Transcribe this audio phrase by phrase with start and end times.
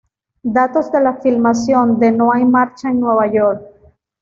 [0.57, 3.61] Datos de la filmación de "No hay marcha en Nueva York".